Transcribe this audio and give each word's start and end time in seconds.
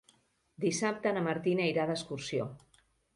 Dissabte 0.63 1.11
na 1.17 1.23
Martina 1.27 1.67
irà 1.73 1.85
d'excursió. 1.91 2.49